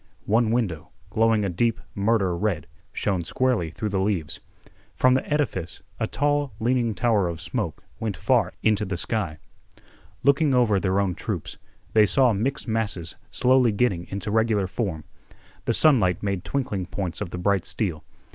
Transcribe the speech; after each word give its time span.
One 0.25 0.49
window, 0.49 0.89
glowing 1.11 1.45
a 1.45 1.47
deep 1.51 1.79
murder 1.93 2.35
red, 2.35 2.65
shone 2.91 3.23
squarely 3.23 3.69
through 3.69 3.89
the 3.89 4.01
leaves. 4.01 4.39
From 4.95 5.13
the 5.13 5.23
edifice 5.31 5.83
a 5.99 6.07
tall 6.07 6.53
leaning 6.59 6.95
tower 6.95 7.27
of 7.27 7.39
smoke 7.39 7.83
went 7.99 8.17
far 8.17 8.53
into 8.63 8.83
the 8.83 8.97
sky. 8.97 9.37
Looking 10.23 10.55
over 10.55 10.79
their 10.79 10.99
own 10.99 11.13
troops, 11.13 11.59
they 11.93 12.07
saw 12.07 12.33
mixed 12.33 12.67
masses 12.67 13.15
slowly 13.29 13.71
getting 13.71 14.07
into 14.07 14.31
regular 14.31 14.65
form. 14.65 15.03
The 15.65 15.73
sunlight 15.75 16.23
made 16.23 16.43
twinkling 16.43 16.87
points 16.87 17.21
of 17.21 17.29
the 17.29 17.37
bright 17.37 17.65
steel. 17.67 18.03